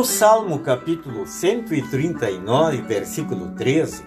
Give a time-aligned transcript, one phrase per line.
[0.00, 4.02] No Salmo capítulo 139, versículo 13,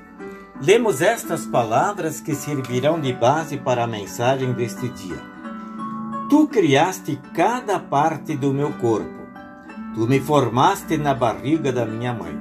[0.59, 5.19] lemos estas palavras que servirão de base para a mensagem deste dia.
[6.31, 9.13] Tu criaste cada parte do meu corpo,
[9.93, 12.35] tu me formaste na barriga da minha mãe.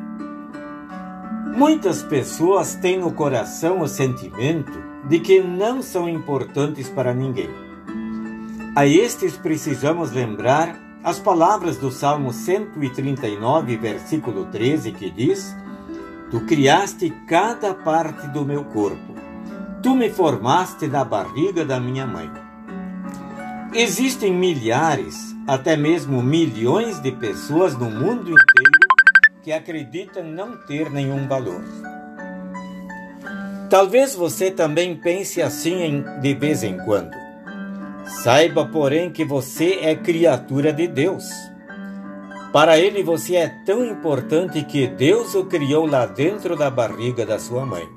[1.55, 4.73] Muitas pessoas têm no coração o sentimento
[5.07, 7.51] de que não são importantes para ninguém.
[8.75, 15.55] A estes precisamos lembrar as palavras do Salmo 139, versículo 13, que diz:
[16.31, 19.15] Tu criaste cada parte do meu corpo,
[19.83, 22.31] tu me formaste na barriga da minha mãe.
[23.75, 28.93] Existem milhares, até mesmo milhões de pessoas no mundo inteiro
[29.43, 31.65] que acreditam não ter nenhum valor.
[33.69, 37.22] Talvez você também pense assim de vez em quando.
[38.05, 41.29] Saiba, porém, que você é criatura de Deus.
[42.53, 47.39] Para ele você é tão importante que Deus o criou lá dentro da barriga da
[47.39, 47.89] sua mãe.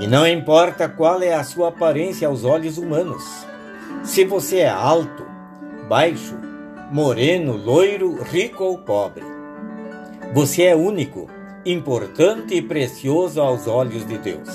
[0.00, 3.22] E não importa qual é a sua aparência aos olhos humanos.
[4.02, 5.26] Se você é alto,
[5.88, 6.34] baixo,
[6.90, 9.24] moreno, loiro, rico ou pobre.
[10.32, 11.28] Você é único,
[11.66, 14.48] importante e precioso aos olhos de Deus.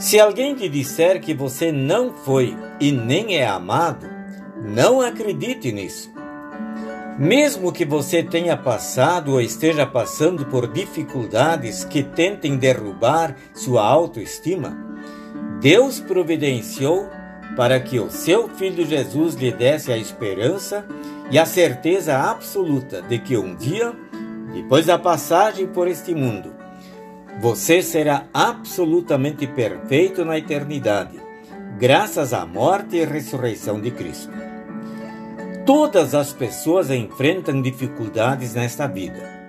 [0.00, 4.08] Se alguém te disser que você não foi e nem é amado,
[4.56, 6.10] não acredite nisso.
[7.18, 14.74] Mesmo que você tenha passado ou esteja passando por dificuldades que tentem derrubar sua autoestima,
[15.60, 17.06] Deus providenciou
[17.54, 20.82] para que o seu filho Jesus lhe desse a esperança
[21.30, 23.92] e a certeza absoluta de que um dia,
[24.54, 26.59] depois da passagem por este mundo,
[27.38, 31.20] você será absolutamente perfeito na eternidade,
[31.78, 34.32] graças à morte e ressurreição de Cristo.
[35.64, 39.40] Todas as pessoas enfrentam dificuldades nesta vida.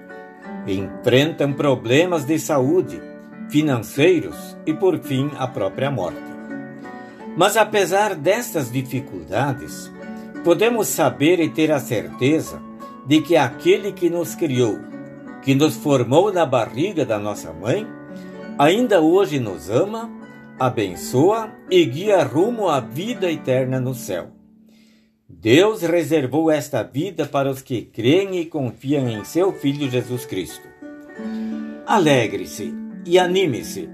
[0.67, 3.01] Enfrentam problemas de saúde,
[3.49, 6.21] financeiros e, por fim, a própria morte.
[7.35, 9.91] Mas apesar destas dificuldades,
[10.43, 12.61] podemos saber e ter a certeza
[13.05, 14.79] de que aquele que nos criou
[15.41, 17.87] que nos formou na barriga da nossa mãe,
[18.57, 20.09] ainda hoje nos ama,
[20.59, 24.29] abençoa e guia rumo à vida eterna no céu.
[25.27, 30.67] Deus reservou esta vida para os que creem e confiam em seu Filho Jesus Cristo.
[31.87, 32.73] Alegre-se
[33.05, 33.89] e anime-se,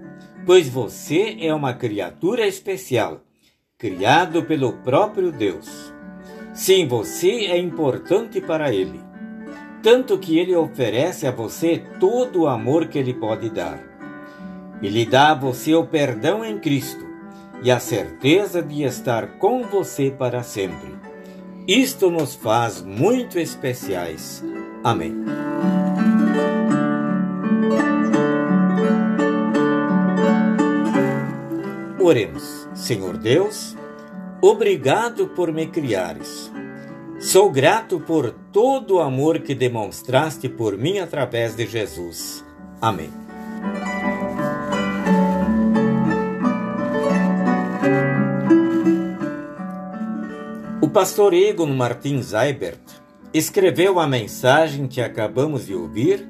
[0.45, 3.21] pois você é uma criatura especial,
[3.77, 5.93] criado pelo próprio Deus.
[6.53, 9.06] Sim, você é importante para Ele
[9.81, 13.79] tanto que ele oferece a você todo o amor que ele pode dar.
[14.81, 17.05] Ele dá a você o perdão em Cristo
[17.63, 20.95] e a certeza de estar com você para sempre.
[21.67, 24.43] Isto nos faz muito especiais.
[24.83, 25.15] Amém.
[31.99, 33.75] Oremos, Senhor Deus,
[34.41, 36.49] obrigado por me criares
[37.19, 42.45] Sou grato por todo o amor que demonstraste por mim através de Jesus.
[42.79, 43.09] Amém.
[50.79, 52.79] O pastor Egon Martins Eibert
[53.33, 56.23] escreveu a mensagem que acabamos de ouvir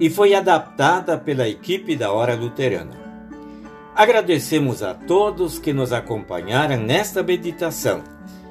[0.00, 3.06] e foi adaptada pela equipe da Hora Luterana.
[3.94, 8.02] Agradecemos a todos que nos acompanharam nesta meditação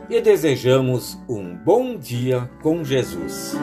[0.10, 3.56] e desejamos um bom dia com Jesus.